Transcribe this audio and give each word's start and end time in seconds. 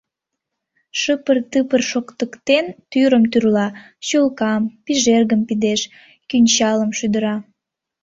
Шыпыр-тыпыр 0.99 1.81
шоктыктен, 1.91 2.65
тӱрым 2.91 3.23
тӱрла, 3.31 3.67
чулкам, 4.07 4.63
пижергым 4.85 5.41
пидеш, 5.47 5.81
кӱнчылам 6.29 6.91
шӱдыра. 6.97 7.35